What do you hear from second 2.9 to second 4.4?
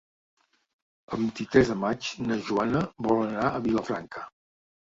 vol anar a Vilafranca.